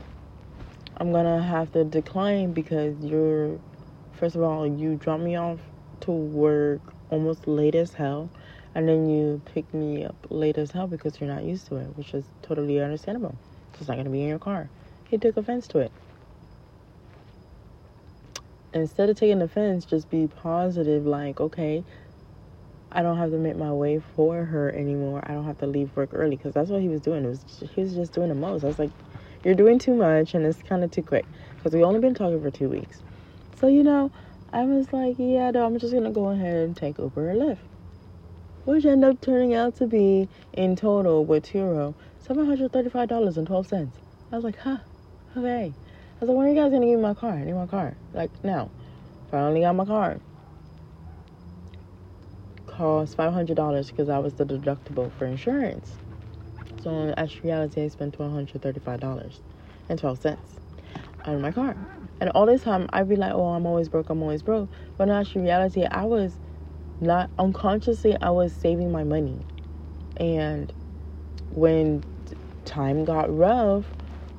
I'm 0.99 1.12
gonna 1.12 1.42
have 1.42 1.72
to 1.72 1.84
decline 1.84 2.52
because 2.52 2.99
you're, 3.04 3.60
first 4.12 4.37
of 4.37 4.42
all, 4.42 4.66
you 4.66 4.96
drop 4.96 5.20
me 5.20 5.37
off 5.37 5.60
to 6.02 6.12
work 6.12 6.94
almost 7.10 7.49
late 7.49 7.75
as 7.75 7.94
hell, 7.94 8.30
and 8.75 8.88
then 8.88 9.08
you 9.08 9.42
pick 9.46 9.72
me 9.75 10.04
up 10.04 10.16
late 10.30 10.58
as 10.58 10.72
hell 10.72 10.87
because 10.88 11.20
you're 11.20 11.30
not 11.32 11.44
used 11.44 11.66
to 11.68 11.76
it, 11.76 11.96
which 11.96 12.14
is 12.14 12.26
totally 12.42 12.80
understandable. 12.80 13.38
It's 13.78 13.88
not 13.88 13.96
gonna 13.96 14.10
be 14.10 14.22
in 14.22 14.28
your 14.28 14.38
car. 14.38 14.70
He 15.08 15.18
took 15.18 15.37
offense 15.37 15.68
to 15.68 15.78
it. 15.80 15.92
Instead 18.72 19.10
of 19.10 19.16
taking 19.18 19.42
offense, 19.42 19.84
just 19.84 20.08
be 20.10 20.28
positive, 20.28 21.04
like, 21.04 21.40
okay, 21.40 21.84
I 22.92 23.02
don't 23.02 23.18
have 23.18 23.30
to 23.30 23.38
make 23.38 23.56
my 23.56 23.72
way 23.72 24.00
for 24.00 24.44
her 24.44 24.72
anymore. 24.72 25.22
I 25.24 25.32
don't 25.32 25.44
have 25.44 25.58
to 25.58 25.66
leave 25.66 25.96
work 25.96 26.10
early 26.12 26.36
because 26.36 26.54
that's 26.54 26.70
what 26.70 26.80
he 26.80 26.88
was 26.88 27.00
doing. 27.00 27.24
It 27.24 27.28
was 27.28 27.44
he 27.74 27.82
was 27.82 27.94
just 27.94 28.12
doing 28.12 28.28
the 28.28 28.34
most. 28.34 28.64
I 28.64 28.68
was 28.68 28.78
like, 28.78 28.90
you're 29.44 29.54
doing 29.54 29.78
too 29.78 29.94
much 29.94 30.34
and 30.34 30.44
it's 30.44 30.62
kind 30.62 30.82
of 30.84 30.90
too 30.90 31.02
quick 31.02 31.26
because 31.56 31.72
we 31.72 31.84
only 31.84 32.00
been 32.00 32.14
talking 32.14 32.42
for 32.42 32.50
two 32.50 32.68
weeks. 32.68 33.00
So 33.56 33.68
you 33.68 33.82
know, 33.84 34.10
I 34.52 34.64
was 34.64 34.92
like, 34.92 35.16
yeah, 35.18 35.50
no, 35.52 35.66
I'm 35.66 35.78
just 35.78 35.92
gonna 35.94 36.10
go 36.10 36.28
ahead 36.30 36.56
and 36.56 36.76
take 36.76 36.98
Uber 36.98 37.30
or 37.30 37.34
Lyft, 37.34 37.58
which 38.64 38.84
ended 38.84 39.10
up 39.10 39.20
turning 39.20 39.54
out 39.54 39.76
to 39.76 39.86
be 39.86 40.28
in 40.52 40.76
total 40.76 41.24
with 41.24 41.44
Turo 41.44 41.94
seven 42.18 42.46
hundred 42.46 42.72
thirty-five 42.72 43.08
dollars 43.08 43.36
and 43.36 43.46
twelve 43.46 43.68
cents. 43.68 43.96
I 44.32 44.36
was 44.36 44.44
like, 44.44 44.58
huh, 44.58 44.78
okay. 45.36 45.74
I 46.20 46.24
was 46.24 46.28
like, 46.28 46.36
when 46.36 46.46
are 46.48 46.50
you 46.50 46.54
guys 46.54 46.70
gonna 46.70 46.84
give 46.84 46.98
me 46.98 47.02
my 47.02 47.14
car? 47.14 47.32
I 47.32 47.44
need 47.44 47.54
my 47.54 47.66
car. 47.66 47.96
Like 48.12 48.44
now. 48.44 48.70
Finally 49.30 49.62
got 49.62 49.74
my 49.74 49.86
car. 49.86 50.20
Cost 52.66 53.16
five 53.16 53.32
hundred 53.32 53.56
dollars 53.56 53.90
because 53.90 54.08
that 54.08 54.22
was 54.22 54.34
the 54.34 54.44
deductible 54.44 55.10
for 55.16 55.24
insurance. 55.24 55.96
So 56.82 56.90
in 56.90 57.18
actuality 57.18 57.84
I 57.84 57.88
spent 57.88 58.12
twelve 58.14 58.32
hundred 58.32 58.60
thirty-five 58.60 59.00
dollars 59.00 59.40
and 59.88 59.98
twelve 59.98 60.20
cents 60.20 60.56
on 61.24 61.40
my 61.40 61.52
car. 61.52 61.74
And 62.20 62.28
all 62.30 62.44
this 62.44 62.64
time, 62.64 62.86
I'd 62.92 63.08
be 63.08 63.16
like, 63.16 63.32
oh, 63.32 63.46
I'm 63.46 63.64
always 63.64 63.88
broke, 63.88 64.10
I'm 64.10 64.20
always 64.20 64.42
broke. 64.42 64.68
But 64.98 65.08
in 65.08 65.14
actual 65.14 65.40
reality, 65.40 65.86
I 65.90 66.04
was 66.04 66.38
not 67.00 67.30
unconsciously, 67.38 68.14
I 68.20 68.28
was 68.28 68.52
saving 68.52 68.92
my 68.92 69.04
money. 69.04 69.38
And 70.18 70.70
when 71.50 72.04
time 72.66 73.06
got 73.06 73.34
rough, 73.34 73.86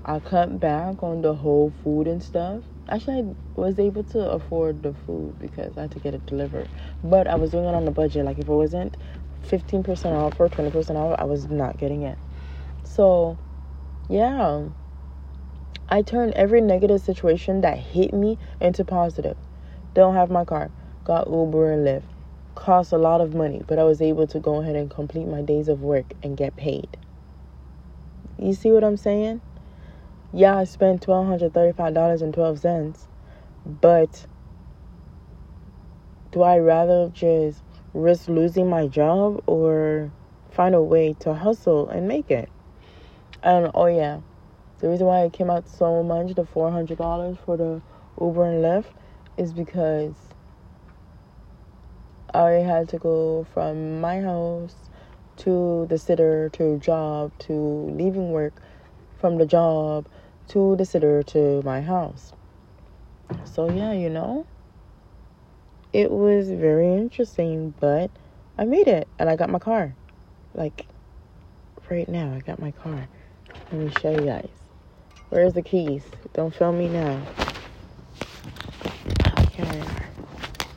I 0.06 0.20
cut 0.20 0.60
back 0.60 1.04
on 1.04 1.22
the 1.22 1.36
whole 1.36 1.74
food 1.84 2.08
and 2.08 2.24
stuff. 2.24 2.64
Actually, 2.90 3.36
I 3.58 3.62
was 3.62 3.80
able 3.80 4.04
to 4.06 4.20
afford 4.32 4.84
the 4.84 4.94
food 4.94 5.38
because 5.40 5.78
I 5.78 5.84
had 5.84 5.92
to 5.92 6.00
get 6.00 6.16
it 6.16 6.26
delivered. 6.28 6.70
But 7.04 7.28
I 7.28 7.36
was 7.36 7.52
doing 7.52 7.66
it 7.66 7.76
on 7.76 7.86
the 7.86 7.92
budget. 7.92 8.26
Like, 8.26 8.40
if 8.40 8.48
it 8.48 8.54
wasn't 8.54 8.98
15% 9.46 10.14
off 10.14 10.40
or 10.40 10.50
20% 10.50 10.96
off, 10.96 11.16
I 11.20 11.26
was 11.26 11.50
not 11.50 11.78
getting 11.78 12.04
it. 12.04 12.20
So, 12.86 13.40
yeah 14.10 14.68
I 15.90 16.02
turned 16.02 16.34
every 16.36 16.62
negative 16.62 17.02
situation 17.02 17.62
that 17.62 17.78
hit 17.80 18.14
me 18.14 18.40
into 18.62 18.86
positive. 18.86 19.38
Don't 19.96 20.16
have 20.16 20.32
my 20.32 20.46
car. 20.46 20.72
Got 21.06 21.30
Uber 21.30 21.72
and 21.74 21.88
Lyft. 21.88 22.06
Cost 22.56 22.92
a 22.92 22.98
lot 22.98 23.22
of 23.22 23.36
money, 23.36 23.64
but 23.68 23.80
I 23.80 23.86
was 23.86 24.02
able 24.02 24.28
to 24.28 24.40
go 24.42 24.62
ahead 24.62 24.76
and 24.76 24.90
complete 24.92 25.28
my 25.28 25.44
days 25.44 25.70
of 25.70 25.82
work 25.82 26.14
and 26.24 26.38
get 26.38 26.58
paid. 26.58 26.98
You 28.38 28.54
see 28.54 28.72
what 28.72 28.84
I'm 28.84 28.98
saying? 28.98 29.42
Yeah, 30.34 30.58
I 30.58 30.64
spent 30.64 31.06
$1,235.12, 31.08 33.08
but 33.66 34.26
do 36.32 36.42
I 36.42 36.58
rather 36.60 37.12
just 37.14 37.62
risk 37.94 38.30
losing 38.30 38.70
my 38.70 38.88
job 38.88 39.44
or 39.46 40.14
find 40.50 40.74
a 40.74 40.82
way 40.82 41.18
to 41.20 41.34
hustle 41.34 41.90
and 41.90 42.08
make 42.08 42.32
it? 42.32 42.48
And 43.44 43.72
oh, 43.74 43.88
yeah, 43.88 44.22
the 44.80 44.88
reason 44.90 45.08
why 45.08 45.24
it 45.24 45.34
came 45.34 45.50
out 45.50 45.68
so 45.68 46.02
much, 46.02 46.36
the 46.36 46.44
$400 46.44 47.38
for 47.38 47.58
the 47.58 47.82
Uber 48.22 48.46
and 48.46 48.64
Lyft, 48.64 48.94
is 49.38 49.52
because 49.52 50.16
I 52.34 52.52
had 52.52 52.88
to 52.90 52.98
go 52.98 53.46
from 53.54 54.00
my 54.00 54.22
house 54.22 54.76
to 55.38 55.86
the 55.90 55.98
sitter 55.98 56.50
to 56.54 56.78
job 56.78 57.32
to 57.40 57.54
leaving 57.54 58.32
work 58.32 58.62
from 59.20 59.38
the 59.38 59.46
job 59.46 60.08
to 60.52 60.76
the 60.76 60.86
sitter 60.86 61.24
to 61.24 61.62
my 61.64 61.82
house. 61.82 62.34
So, 63.46 63.70
yeah, 63.72 63.94
you 63.94 64.10
know, 64.10 64.46
it 65.94 66.12
was 66.12 66.50
very 66.50 66.94
interesting, 66.94 67.74
but 67.80 68.12
I 68.58 68.66
made 68.66 68.90
it 68.90 69.08
and 69.18 69.30
I 69.30 69.38
got 69.38 69.50
my 69.50 69.60
car. 69.60 69.96
Like, 70.54 70.86
right 71.90 72.08
now, 72.10 72.34
I 72.34 72.40
got 72.40 72.60
my 72.60 72.72
car. 72.72 73.08
Let 73.72 73.74
me 73.74 73.92
show 74.02 74.12
you 74.12 74.26
guys. 74.26 74.50
Where's 75.30 75.54
the 75.54 75.62
keys? 75.62 76.04
Don't 76.34 76.54
film 76.54 76.80
me 76.80 76.90
now. 76.90 77.22
Okay. 79.40 79.84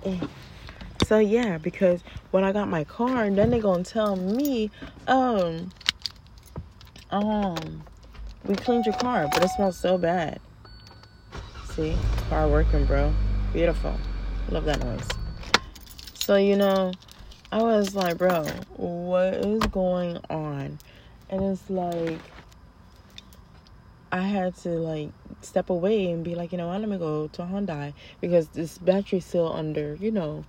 Eh. 0.05 0.21
So 1.05 1.19
yeah, 1.19 1.59
because 1.59 2.05
when 2.31 2.45
I 2.45 2.53
got 2.53 2.69
my 2.69 2.85
car, 2.85 3.29
then 3.29 3.51
they 3.51 3.59
gonna 3.59 3.83
tell 3.83 4.15
me, 4.15 4.71
um, 5.09 5.73
um, 7.11 7.83
we 8.45 8.55
cleaned 8.55 8.87
your 8.87 8.95
car, 8.97 9.29
but 9.33 9.43
it 9.43 9.49
smells 9.51 9.79
so 9.79 9.99
bad. 9.99 10.41
See, 11.75 11.97
car 12.29 12.49
working, 12.49 12.85
bro. 12.85 13.13
Beautiful. 13.53 13.99
Love 14.51 14.65
that 14.67 14.85
noise. 14.85 15.09
So 16.15 16.37
you 16.37 16.57
know, 16.57 16.93
I 17.51 17.63
was 17.63 17.95
like, 17.95 18.19
bro, 18.19 18.45
what 18.77 19.35
is 19.35 19.63
going 19.65 20.19
on? 20.31 20.79
And 21.31 21.43
it's 21.43 21.69
like 21.71 22.21
I 24.13 24.21
had 24.21 24.55
to 24.59 24.69
like 24.69 25.11
step 25.41 25.71
away 25.71 26.11
and 26.11 26.23
be 26.25 26.35
like, 26.35 26.53
you 26.53 26.59
know 26.59 26.69
what, 26.69 26.81
let 26.81 26.89
me 26.89 26.99
go 26.99 27.29
to 27.29 27.43
Hyundai 27.43 27.95
because 28.21 28.49
this 28.49 28.79
battery's 28.79 29.25
still 29.25 29.53
under, 29.53 29.97
you 29.97 30.11
know, 30.11 30.45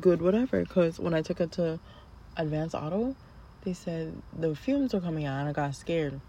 good 0.00 0.20
whatever. 0.20 0.60
Because 0.60 1.00
when 1.00 1.14
I 1.14 1.22
took 1.22 1.40
it 1.40 1.52
to 1.52 1.80
Advanced 2.36 2.74
Auto, 2.74 3.16
they 3.62 3.72
said 3.72 4.14
the 4.38 4.54
fumes 4.54 4.92
were 4.92 5.00
coming 5.00 5.24
out 5.24 5.40
and 5.40 5.48
I 5.48 5.52
got 5.52 5.74
scared. 5.74 6.20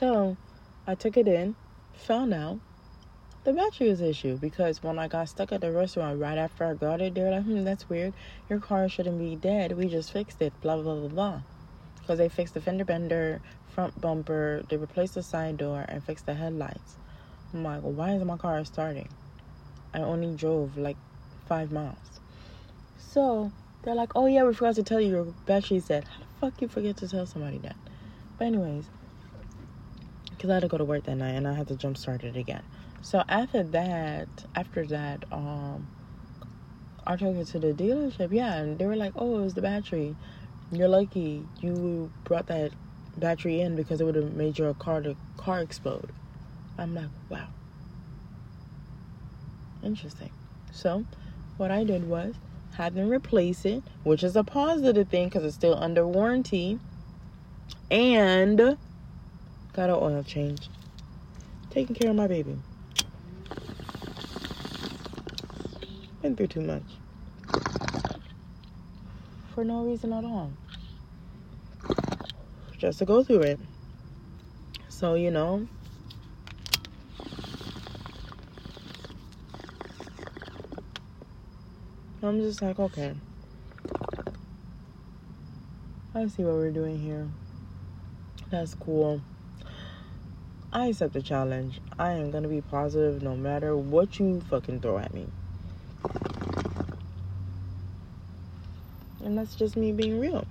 So 0.00 0.38
I 0.86 0.94
took 0.94 1.18
it 1.18 1.28
in, 1.28 1.56
found 1.92 2.32
out 2.32 2.58
the 3.44 3.52
battery 3.52 3.90
was 3.90 4.00
issue 4.00 4.38
because 4.38 4.82
when 4.82 4.98
I 4.98 5.08
got 5.08 5.28
stuck 5.28 5.52
at 5.52 5.60
the 5.60 5.70
restaurant 5.70 6.18
right 6.18 6.38
after 6.38 6.64
I 6.64 6.72
got 6.72 7.02
it, 7.02 7.14
they 7.14 7.20
were 7.20 7.32
like, 7.32 7.44
hmm, 7.44 7.64
that's 7.64 7.86
weird. 7.86 8.14
Your 8.48 8.60
car 8.60 8.88
shouldn't 8.88 9.18
be 9.18 9.36
dead. 9.36 9.76
We 9.76 9.88
just 9.88 10.10
fixed 10.10 10.40
it, 10.40 10.54
blah, 10.62 10.76
blah, 10.76 10.94
blah, 10.94 11.08
blah. 11.08 11.40
Because 11.98 12.16
they 12.16 12.30
fixed 12.30 12.54
the 12.54 12.62
fender 12.62 12.86
bender, 12.86 13.42
front 13.74 14.00
bumper, 14.00 14.62
they 14.70 14.78
replaced 14.78 15.16
the 15.16 15.22
side 15.22 15.58
door, 15.58 15.84
and 15.86 16.02
fixed 16.02 16.24
the 16.24 16.32
headlights. 16.32 16.96
I'm 17.52 17.62
like, 17.62 17.82
well, 17.82 17.92
why 17.92 18.14
is 18.14 18.24
my 18.24 18.38
car 18.38 18.64
starting? 18.64 19.08
I 19.92 19.98
only 19.98 20.34
drove 20.34 20.78
like 20.78 20.96
five 21.44 21.72
miles. 21.72 22.20
So 22.96 23.52
they're 23.82 23.94
like, 23.94 24.12
oh 24.16 24.24
yeah, 24.24 24.44
we 24.44 24.54
forgot 24.54 24.76
to 24.76 24.82
tell 24.82 24.98
you 24.98 25.10
your 25.10 25.24
battery's 25.44 25.88
dead. 25.88 26.04
How 26.04 26.20
the 26.20 26.40
fuck 26.40 26.62
you 26.62 26.68
forget 26.68 26.96
to 26.96 27.08
tell 27.08 27.26
somebody 27.26 27.58
that? 27.58 27.76
But 28.38 28.46
anyways, 28.46 28.86
because 30.40 30.48
I 30.48 30.54
had 30.54 30.62
to 30.62 30.68
go 30.68 30.78
to 30.78 30.86
work 30.86 31.04
that 31.04 31.16
night 31.16 31.32
and 31.32 31.46
I 31.46 31.52
had 31.52 31.68
to 31.68 31.76
jump 31.76 31.98
start 31.98 32.24
it 32.24 32.34
again. 32.34 32.62
So 33.02 33.22
after 33.28 33.62
that, 33.62 34.26
after 34.54 34.86
that, 34.86 35.26
um, 35.30 35.86
I 37.06 37.16
took 37.16 37.36
it 37.36 37.48
to 37.48 37.58
the 37.58 37.74
dealership. 37.74 38.32
Yeah, 38.32 38.54
and 38.54 38.78
they 38.78 38.86
were 38.86 38.96
like, 38.96 39.12
oh, 39.16 39.38
it 39.38 39.42
was 39.42 39.52
the 39.52 39.60
battery. 39.60 40.16
You're 40.70 40.88
lucky 40.88 41.44
you 41.60 42.10
brought 42.24 42.46
that 42.46 42.72
battery 43.18 43.60
in 43.60 43.76
because 43.76 44.00
it 44.00 44.04
would 44.04 44.14
have 44.14 44.32
made 44.32 44.58
your 44.58 44.72
car 44.72 45.02
to 45.02 45.14
car 45.36 45.60
explode. 45.60 46.10
I'm 46.78 46.94
like, 46.94 47.10
wow. 47.28 47.48
Interesting. 49.82 50.30
So, 50.72 51.04
what 51.58 51.70
I 51.70 51.84
did 51.84 52.08
was 52.08 52.34
had 52.78 52.94
them 52.94 53.10
replace 53.10 53.66
it, 53.66 53.84
which 54.04 54.22
is 54.22 54.36
a 54.36 54.44
positive 54.44 55.10
thing 55.10 55.26
because 55.28 55.44
it's 55.44 55.56
still 55.56 55.76
under 55.78 56.06
warranty, 56.06 56.78
and 57.90 58.78
got 59.72 59.90
an 59.90 59.96
oil 59.96 60.22
change. 60.22 60.68
Taking 61.70 61.94
care 61.94 62.10
of 62.10 62.16
my 62.16 62.26
baby. 62.26 62.58
Been 66.22 66.36
through 66.36 66.48
too 66.48 66.60
much. 66.60 66.82
For 69.54 69.64
no 69.64 69.84
reason 69.84 70.12
at 70.12 70.24
all 70.24 70.52
just 72.80 72.98
to 72.98 73.04
go 73.04 73.22
through 73.22 73.42
it. 73.42 73.60
So, 74.88 75.14
you 75.14 75.30
know, 75.30 75.68
I'm 82.22 82.40
just 82.40 82.62
like, 82.62 82.78
okay. 82.78 83.14
I 86.14 86.26
see 86.26 86.42
what 86.42 86.54
we're 86.54 86.70
doing 86.70 86.98
here. 86.98 87.28
That's 88.50 88.74
cool. 88.74 89.20
I 90.72 90.86
accept 90.86 91.14
the 91.14 91.22
challenge. 91.22 91.80
I 91.98 92.12
am 92.12 92.30
gonna 92.30 92.46
be 92.46 92.60
positive 92.60 93.22
no 93.22 93.34
matter 93.34 93.76
what 93.76 94.20
you 94.20 94.40
fucking 94.42 94.80
throw 94.80 94.98
at 94.98 95.12
me. 95.12 95.26
And 99.24 99.36
that's 99.36 99.56
just 99.56 99.76
me 99.76 99.90
being 99.90 100.20
real. 100.20 100.46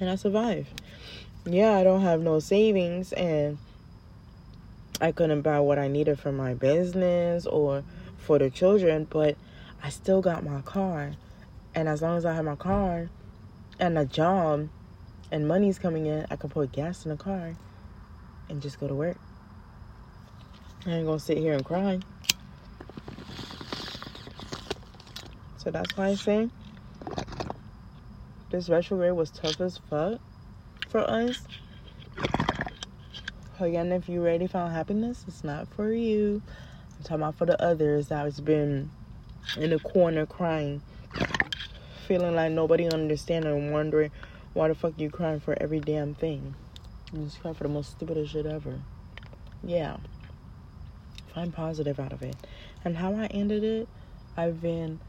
And 0.00 0.08
I 0.08 0.14
survive. 0.14 0.68
Yeah, 1.44 1.76
I 1.76 1.84
don't 1.84 2.00
have 2.00 2.22
no 2.22 2.38
savings 2.38 3.12
and 3.12 3.58
I 4.98 5.12
couldn't 5.12 5.42
buy 5.42 5.60
what 5.60 5.78
I 5.78 5.88
needed 5.88 6.18
for 6.18 6.32
my 6.32 6.54
business 6.54 7.44
or 7.44 7.84
for 8.16 8.38
the 8.38 8.48
children, 8.48 9.06
but 9.10 9.36
I 9.82 9.90
still 9.90 10.22
got 10.22 10.42
my 10.42 10.62
car. 10.62 11.12
And 11.74 11.86
as 11.86 12.00
long 12.00 12.16
as 12.16 12.24
I 12.24 12.32
have 12.32 12.46
my 12.46 12.56
car 12.56 13.10
and 13.78 13.98
a 13.98 14.06
job 14.06 14.70
and 15.30 15.46
money's 15.46 15.78
coming 15.78 16.06
in, 16.06 16.24
I 16.30 16.36
can 16.36 16.48
put 16.48 16.72
gas 16.72 17.04
in 17.04 17.10
the 17.10 17.18
car 17.18 17.56
and 18.48 18.62
just 18.62 18.80
go 18.80 18.88
to 18.88 18.94
work. 18.94 19.16
I 20.86 20.90
ain't 20.90 21.06
gonna 21.06 21.18
sit 21.18 21.38
here 21.38 21.54
and 21.54 21.64
cry. 21.64 22.00
So 25.58 25.70
that's 25.70 25.96
why 25.96 26.08
I 26.08 26.14
say 26.14 26.48
this 28.50 28.68
retrograde 28.68 29.12
was 29.12 29.30
tough 29.30 29.60
as 29.60 29.78
fuck 29.78 30.20
for 30.88 31.00
us. 31.00 31.46
Again, 33.60 33.90
if 33.92 34.08
you 34.08 34.20
already 34.20 34.46
found 34.46 34.72
happiness, 34.72 35.24
it's 35.26 35.42
not 35.42 35.68
for 35.74 35.92
you. 35.92 36.40
I'm 36.96 37.02
talking 37.02 37.16
about 37.16 37.34
for 37.34 37.46
the 37.46 37.60
others 37.60 38.08
that's 38.08 38.40
been 38.40 38.90
in 39.56 39.70
the 39.70 39.80
corner 39.80 40.26
crying, 40.26 40.80
feeling 42.06 42.36
like 42.36 42.52
nobody 42.52 42.88
understanding 42.88 43.52
and 43.52 43.72
wondering 43.72 44.12
why 44.54 44.68
the 44.68 44.74
fuck 44.74 44.94
you 44.96 45.10
crying 45.10 45.40
for 45.40 45.60
every 45.60 45.80
damn 45.80 46.14
thing. 46.14 46.54
You 47.12 47.24
just 47.24 47.40
cry 47.40 47.52
for 47.54 47.62
the 47.62 47.70
most 47.70 47.92
stupidest 47.92 48.32
shit 48.32 48.44
ever. 48.44 48.78
Yeah. 49.62 49.96
Find 51.34 51.52
positive 51.52 51.98
out 51.98 52.12
of 52.12 52.22
it. 52.22 52.36
And 52.84 52.96
how 52.96 53.14
I 53.14 53.26
ended 53.26 53.64
it, 53.64 53.88
I've 54.36 54.60
been 54.60 55.00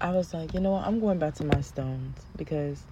I 0.00 0.10
was 0.10 0.32
like, 0.32 0.54
you 0.54 0.60
know 0.60 0.72
what, 0.72 0.86
I'm 0.86 1.00
going 1.00 1.18
back 1.18 1.34
to 1.36 1.44
my 1.44 1.60
stones 1.60 2.18
because 2.36 2.84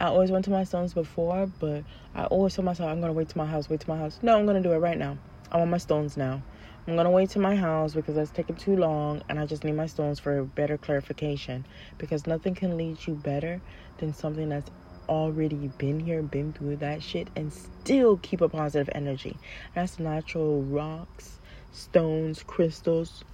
I 0.00 0.06
always 0.06 0.30
went 0.30 0.44
to 0.46 0.50
my 0.50 0.64
stones 0.64 0.94
before, 0.94 1.46
but 1.58 1.84
I 2.14 2.24
always 2.24 2.54
told 2.54 2.66
myself 2.66 2.90
I'm 2.90 3.00
gonna 3.00 3.12
wait 3.12 3.28
to 3.30 3.38
my 3.38 3.46
house, 3.46 3.68
wait 3.68 3.80
to 3.80 3.88
my 3.88 3.98
house. 3.98 4.18
No, 4.22 4.38
I'm 4.38 4.46
gonna 4.46 4.62
do 4.62 4.72
it 4.72 4.78
right 4.78 4.98
now. 4.98 5.18
I 5.50 5.58
want 5.58 5.70
my 5.70 5.78
stones 5.78 6.16
now. 6.16 6.42
I'm 6.86 6.96
gonna 6.96 7.10
wait 7.10 7.30
to 7.30 7.38
my 7.38 7.56
house 7.56 7.94
because 7.94 8.16
that's 8.16 8.30
taking 8.30 8.56
too 8.56 8.76
long 8.76 9.22
and 9.28 9.38
I 9.38 9.46
just 9.46 9.64
need 9.64 9.72
my 9.72 9.86
stones 9.86 10.18
for 10.18 10.38
a 10.38 10.44
better 10.44 10.76
clarification. 10.76 11.66
Because 11.98 12.26
nothing 12.26 12.54
can 12.54 12.76
lead 12.76 13.06
you 13.06 13.14
better 13.14 13.60
than 13.98 14.12
something 14.12 14.48
that's 14.48 14.70
already 15.08 15.68
been 15.78 16.00
here, 16.00 16.22
been 16.22 16.52
through 16.52 16.76
that 16.76 17.02
shit, 17.02 17.28
and 17.36 17.52
still 17.52 18.18
keep 18.18 18.40
a 18.40 18.48
positive 18.48 18.88
energy. 18.94 19.36
That's 19.74 19.98
natural 19.98 20.62
rocks, 20.62 21.38
stones, 21.72 22.42
crystals, 22.42 23.24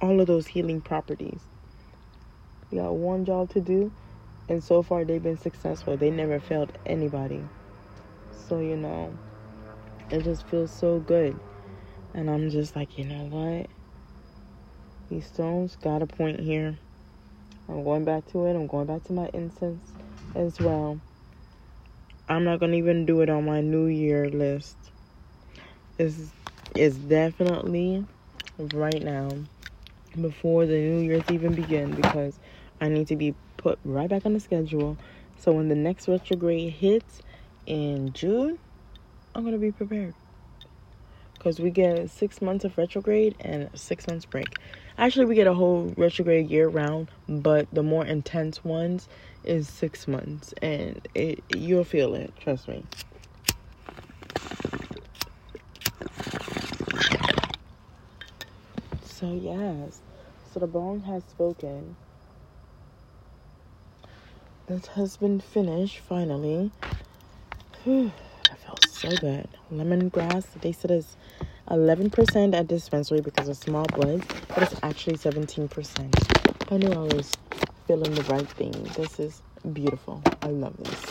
all 0.00 0.20
of 0.20 0.26
those 0.26 0.46
healing 0.46 0.80
properties. 0.80 1.40
We 2.70 2.78
got 2.78 2.94
one 2.94 3.24
job 3.24 3.50
to 3.50 3.60
do, 3.60 3.92
and 4.48 4.62
so 4.62 4.82
far 4.82 5.04
they've 5.04 5.22
been 5.22 5.38
successful. 5.38 5.96
They 5.96 6.10
never 6.10 6.40
failed 6.40 6.72
anybody. 6.86 7.44
So, 8.48 8.60
you 8.60 8.76
know, 8.76 9.16
it 10.10 10.22
just 10.24 10.46
feels 10.48 10.70
so 10.72 11.00
good. 11.00 11.38
And 12.14 12.30
I'm 12.30 12.50
just 12.50 12.76
like, 12.76 12.98
you 12.98 13.04
know 13.04 13.24
what? 13.24 13.66
These 15.10 15.26
stones 15.26 15.76
got 15.82 16.02
a 16.02 16.06
point 16.06 16.40
here. 16.40 16.78
I'm 17.68 17.82
going 17.84 18.04
back 18.04 18.26
to 18.32 18.46
it. 18.46 18.54
I'm 18.54 18.66
going 18.66 18.86
back 18.86 19.04
to 19.04 19.12
my 19.12 19.28
incense 19.32 19.80
as 20.34 20.58
well. 20.60 21.00
I'm 22.28 22.44
not 22.44 22.60
gonna 22.60 22.76
even 22.76 23.06
do 23.06 23.20
it 23.20 23.30
on 23.30 23.44
my 23.44 23.60
New 23.60 23.86
Year 23.86 24.28
list. 24.30 24.76
It's 25.98 26.32
it's 26.74 26.96
definitely 26.96 28.06
right 28.58 29.02
now 29.02 29.28
before 30.20 30.66
the 30.66 30.74
New 30.74 31.00
Year's 31.00 31.30
even 31.30 31.54
begin 31.54 31.94
because 31.94 32.38
I 32.80 32.88
need 32.88 33.08
to 33.08 33.16
be 33.16 33.34
put 33.56 33.78
right 33.84 34.08
back 34.08 34.26
on 34.26 34.32
the 34.34 34.40
schedule. 34.40 34.98
So 35.38 35.52
when 35.52 35.68
the 35.68 35.74
next 35.74 36.08
retrograde 36.08 36.72
hits 36.72 37.20
in 37.66 38.12
June, 38.12 38.58
I'm 39.34 39.44
gonna 39.44 39.58
be 39.58 39.72
prepared 39.72 40.14
because 41.44 41.60
we 41.60 41.70
get 41.70 42.08
six 42.08 42.40
months 42.40 42.64
of 42.64 42.78
retrograde 42.78 43.36
and 43.38 43.68
six 43.74 44.08
months 44.08 44.24
break. 44.24 44.56
Actually, 44.96 45.26
we 45.26 45.34
get 45.34 45.46
a 45.46 45.52
whole 45.52 45.92
retrograde 45.98 46.48
year 46.48 46.68
round, 46.68 47.10
but 47.28 47.68
the 47.70 47.82
more 47.82 48.06
intense 48.06 48.64
ones 48.64 49.10
is 49.44 49.68
six 49.68 50.08
months, 50.08 50.54
and 50.62 51.06
it 51.14 51.44
you'll 51.54 51.84
feel 51.84 52.14
it. 52.14 52.32
Trust 52.40 52.66
me. 52.66 52.86
So 59.04 59.30
yes, 59.34 60.00
so 60.50 60.60
the 60.60 60.66
bong 60.66 61.02
has 61.02 61.24
spoken. 61.24 61.94
That 64.66 64.86
has 64.86 65.18
been 65.18 65.40
finished 65.40 65.98
finally. 65.98 66.72
Felt 68.64 68.88
so 68.88 69.08
good. 69.16 69.48
Lemongrass. 69.72 70.46
They 70.60 70.72
said 70.72 70.90
it's 70.90 71.16
11% 71.68 72.54
at 72.54 72.66
dispensary 72.66 73.20
because 73.20 73.48
of 73.48 73.56
small 73.56 73.84
blends, 73.84 74.26
but 74.48 74.62
it's 74.62 74.74
actually 74.82 75.16
17%. 75.16 76.72
I 76.72 76.76
knew 76.76 76.92
I 76.92 77.14
was 77.14 77.32
feeling 77.86 78.14
the 78.14 78.22
right 78.24 78.48
thing. 78.48 78.72
This 78.96 79.20
is 79.20 79.42
beautiful. 79.72 80.22
I 80.42 80.48
love 80.48 80.76
this. 80.78 81.02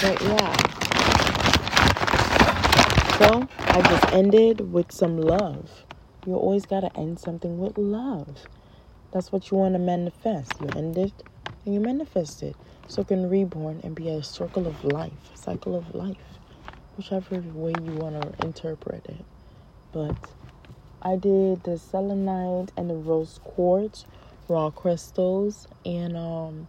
But 0.00 0.22
yeah. 0.22 0.56
So 3.18 3.48
I 3.58 3.82
just 3.82 4.12
ended 4.12 4.72
with 4.72 4.92
some 4.92 5.20
love. 5.20 5.84
You 6.24 6.34
always 6.34 6.66
gotta 6.66 6.96
end 6.96 7.18
something 7.18 7.58
with 7.58 7.76
love. 7.78 8.46
That's 9.10 9.32
what 9.32 9.50
you 9.50 9.56
want 9.56 9.74
to 9.74 9.78
manifest. 9.78 10.52
You 10.60 10.68
end 10.76 10.96
it 10.98 11.12
and 11.64 11.74
you 11.74 11.80
manifest 11.80 12.42
it. 12.42 12.54
So 12.88 13.04
can 13.04 13.28
reborn 13.28 13.80
and 13.84 13.94
be 13.94 14.08
a 14.08 14.22
circle 14.22 14.66
of 14.66 14.82
life, 14.82 15.30
cycle 15.34 15.76
of 15.76 15.94
life, 15.94 16.16
whichever 16.96 17.40
way 17.40 17.72
you 17.72 17.92
want 17.92 18.14
to 18.14 18.44
interpret 18.44 19.04
it. 19.06 19.24
But 19.92 20.16
I 21.02 21.16
did 21.16 21.64
the 21.64 21.78
selenite 21.78 22.72
and 22.76 22.90
the 22.90 22.96
rose 22.96 23.38
quartz 23.44 24.06
raw 24.48 24.70
crystals 24.70 25.66
and 25.84 26.16
um 26.16 26.68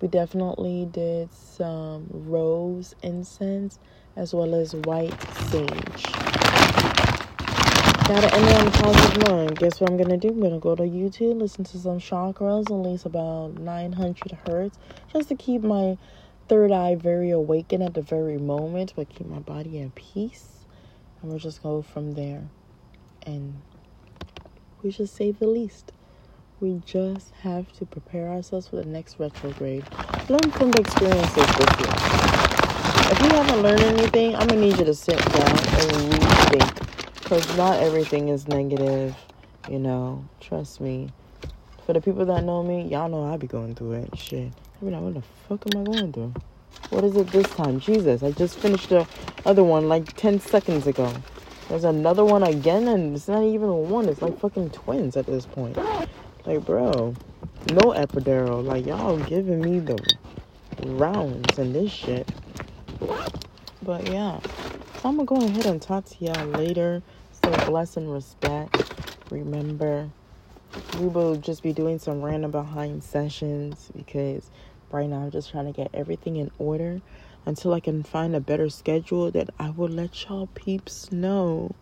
we 0.00 0.08
definitely 0.08 0.88
did 0.90 1.32
some 1.32 2.06
rose 2.10 2.94
incense 3.02 3.78
as 4.16 4.34
well 4.34 4.54
as 4.54 4.74
white 4.74 5.20
sage. 5.50 6.53
Gotta 8.06 8.34
end 8.34 8.46
on 8.50 8.66
a 8.66 8.70
positive 8.70 9.28
note. 9.28 9.58
Guess 9.58 9.80
what 9.80 9.88
I'm 9.88 9.96
gonna 9.96 10.18
do? 10.18 10.28
I'm 10.28 10.38
gonna 10.38 10.58
go 10.58 10.76
to 10.76 10.82
YouTube, 10.82 11.40
listen 11.40 11.64
to 11.64 11.78
some 11.78 11.98
chakras, 11.98 12.66
at 12.66 12.72
least 12.72 13.06
about 13.06 13.54
900 13.54 14.38
hertz, 14.46 14.78
just 15.10 15.30
to 15.30 15.34
keep 15.34 15.62
my 15.62 15.96
third 16.46 16.70
eye 16.70 16.96
very 16.96 17.30
awakened 17.30 17.82
at 17.82 17.94
the 17.94 18.02
very 18.02 18.36
moment, 18.36 18.92
but 18.94 19.08
keep 19.08 19.26
my 19.26 19.38
body 19.38 19.78
in 19.78 19.90
peace. 19.92 20.66
And 21.22 21.30
we'll 21.30 21.40
just 21.40 21.62
go 21.62 21.80
from 21.80 22.12
there. 22.12 22.46
And 23.22 23.62
we 24.82 24.90
just 24.90 25.16
save 25.16 25.38
the 25.38 25.46
least. 25.46 25.92
We 26.60 26.82
just 26.84 27.30
have 27.40 27.72
to 27.78 27.86
prepare 27.86 28.28
ourselves 28.28 28.68
for 28.68 28.76
the 28.76 28.84
next 28.84 29.18
retrograde. 29.18 29.86
Learn 30.28 30.50
from 30.50 30.72
the 30.72 30.82
experiences 30.82 31.34
this 31.34 31.80
year. 31.80 31.94
If 33.10 33.22
you 33.22 33.28
haven't 33.30 33.62
learned 33.62 33.80
anything, 33.80 34.36
I'm 34.36 34.46
gonna 34.46 34.60
need 34.60 34.78
you 34.78 34.84
to 34.84 34.94
sit 34.94 35.16
down 35.16 35.48
and 35.48 36.12
rethink 36.12 36.83
because 37.24 37.56
not 37.56 37.80
everything 37.80 38.28
is 38.28 38.46
negative, 38.48 39.16
you 39.70 39.78
know. 39.78 40.22
Trust 40.40 40.78
me. 40.78 41.08
For 41.86 41.94
the 41.94 42.00
people 42.00 42.26
that 42.26 42.44
know 42.44 42.62
me, 42.62 42.82
y'all 42.82 43.08
know 43.08 43.24
I 43.24 43.38
be 43.38 43.46
going 43.46 43.74
through 43.74 43.92
it. 43.92 44.18
Shit. 44.18 44.52
I 44.82 44.84
like, 44.84 45.00
what 45.00 45.14
the 45.14 45.22
fuck 45.48 45.74
am 45.74 45.80
I 45.80 45.84
going 45.84 46.12
through? 46.12 46.34
What 46.90 47.02
is 47.02 47.16
it 47.16 47.28
this 47.28 47.48
time? 47.54 47.80
Jesus, 47.80 48.22
I 48.22 48.30
just 48.32 48.58
finished 48.58 48.90
the 48.90 49.06
other 49.46 49.64
one 49.64 49.88
like 49.88 50.14
10 50.16 50.38
seconds 50.38 50.86
ago. 50.86 51.10
There's 51.70 51.84
another 51.84 52.26
one 52.26 52.42
again, 52.42 52.88
and 52.88 53.16
it's 53.16 53.26
not 53.26 53.42
even 53.42 53.70
one. 53.88 54.06
It's 54.10 54.20
like 54.20 54.38
fucking 54.38 54.70
twins 54.70 55.16
at 55.16 55.24
this 55.24 55.46
point. 55.46 55.78
Like, 56.44 56.66
bro, 56.66 57.14
no 57.72 57.92
epidural. 57.92 58.62
Like, 58.62 58.84
y'all 58.84 59.16
giving 59.16 59.62
me 59.62 59.78
the 59.78 59.98
rounds 60.84 61.58
and 61.58 61.74
this 61.74 61.90
shit. 61.90 62.30
But 63.82 64.10
yeah. 64.10 64.40
So 65.00 65.08
I'm 65.08 65.16
gonna 65.16 65.24
go 65.24 65.36
ahead 65.36 65.66
and 65.66 65.80
talk 65.80 66.04
to 66.04 66.24
y'all 66.24 66.46
later. 66.46 67.02
Stay 67.44 67.66
blessed 67.66 67.98
and 67.98 68.10
respect. 68.10 68.74
Remember, 69.28 70.10
we 70.98 71.08
will 71.08 71.36
just 71.36 71.62
be 71.62 71.74
doing 71.74 71.98
some 71.98 72.22
random 72.22 72.50
behind 72.50 73.04
sessions 73.04 73.92
because 73.94 74.50
right 74.90 75.06
now 75.06 75.24
I'm 75.24 75.30
just 75.30 75.50
trying 75.50 75.66
to 75.66 75.72
get 75.72 75.90
everything 75.92 76.36
in 76.36 76.50
order 76.56 77.02
until 77.44 77.74
I 77.74 77.80
can 77.80 78.02
find 78.02 78.34
a 78.34 78.40
better 78.40 78.70
schedule 78.70 79.30
that 79.32 79.50
I 79.58 79.68
will 79.68 79.90
let 79.90 80.24
y'all 80.24 80.46
peeps 80.54 81.12
know. 81.12 81.76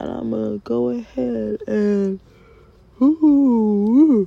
And 0.00 0.10
I'm 0.10 0.30
gonna 0.30 0.56
go 0.56 0.88
ahead 0.88 1.58
and 1.66 2.22
ooh, 3.02 4.26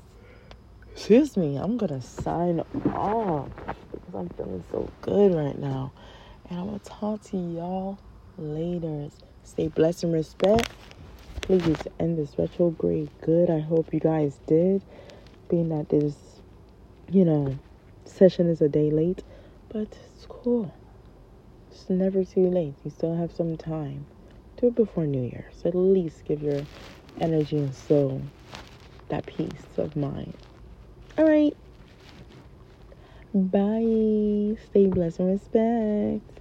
excuse 0.93 1.35
me, 1.35 1.55
I'm 1.55 1.77
gonna 1.77 2.01
sign 2.01 2.59
off 2.93 3.49
because 3.91 4.13
I'm 4.13 4.29
feeling 4.29 4.63
so 4.69 4.91
good 5.01 5.33
right 5.33 5.57
now. 5.57 5.91
And 6.47 6.59
I'm 6.59 6.67
gonna 6.67 6.79
talk 6.79 7.23
to 7.31 7.37
y'all 7.37 7.99
later. 8.37 9.09
Stay 9.43 9.67
blessed 9.67 10.05
and 10.05 10.13
respect. 10.13 10.69
Please 11.41 11.77
end 11.99 12.17
this 12.17 12.37
retrograde 12.37 13.09
good. 13.21 13.49
I 13.49 13.59
hope 13.59 13.93
you 13.93 13.99
guys 13.99 14.39
did. 14.47 14.83
Being 15.49 15.69
that 15.69 15.89
this, 15.89 16.15
you 17.11 17.25
know, 17.25 17.57
session 18.05 18.47
is 18.47 18.61
a 18.61 18.69
day 18.69 18.91
late, 18.91 19.23
but 19.69 19.87
it's 20.15 20.25
cool. 20.27 20.73
It's 21.71 21.89
never 21.89 22.23
too 22.23 22.49
late. 22.49 22.75
You 22.83 22.91
still 22.91 23.15
have 23.15 23.31
some 23.31 23.57
time. 23.57 24.05
Do 24.57 24.67
it 24.67 24.75
before 24.75 25.05
New 25.05 25.23
Year's. 25.23 25.65
At 25.65 25.75
least 25.75 26.25
give 26.25 26.41
your 26.43 26.61
energy 27.19 27.57
and 27.57 27.73
soul 27.73 28.21
that 29.09 29.25
peace 29.25 29.65
of 29.77 29.95
mind. 29.95 30.33
All 31.17 31.25
right. 31.25 31.55
Bye. 33.33 34.57
Stay 34.69 34.87
blessed 34.87 35.19
and 35.19 35.31
respect. 35.31 36.40